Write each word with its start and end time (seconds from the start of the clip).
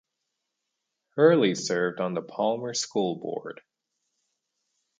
Hurley 1.09 1.53
served 1.53 1.99
on 2.01 2.15
the 2.15 2.23
Palmer 2.23 2.73
School 2.73 3.17
Board. 3.19 3.61